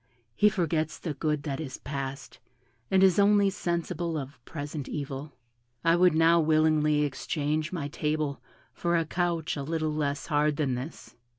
He 0.35 0.49
forgets 0.49 0.97
the 0.97 1.13
good 1.13 1.43
that 1.43 1.59
is 1.59 1.77
past, 1.77 2.39
and 2.89 3.03
is 3.03 3.19
only 3.19 3.51
sensible 3.51 4.17
of 4.17 4.43
present 4.45 4.89
evil. 4.89 5.33
I 5.83 5.95
would 5.95 6.15
now 6.15 6.39
willingly 6.39 7.03
exchange 7.03 7.71
my 7.71 7.87
table 7.87 8.41
for 8.73 8.97
a 8.97 9.05
couch 9.05 9.55
a 9.55 9.61
little 9.61 9.93
less 9.93 10.25
hard 10.25 10.55
than 10.57 10.73
this." 10.73 11.15